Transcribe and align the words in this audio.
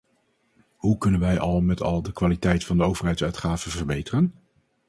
Hoe 0.75 0.97
kunnen 0.97 1.19
wij 1.19 1.39
al 1.39 1.61
met 1.61 1.81
al 1.81 2.01
de 2.01 2.11
kwaliteit 2.11 2.65
van 2.65 2.77
de 2.77 2.83
overheidsuitgaven 2.83 3.71
verbeteren? 3.71 4.33